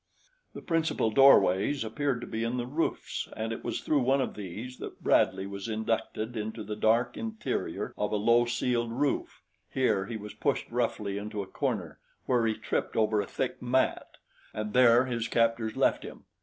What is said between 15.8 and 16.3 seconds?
him.